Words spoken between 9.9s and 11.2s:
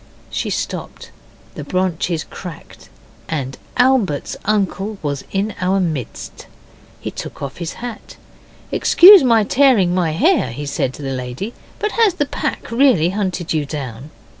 my hair,' he said to the